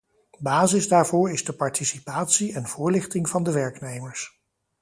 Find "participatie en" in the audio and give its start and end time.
1.53-2.65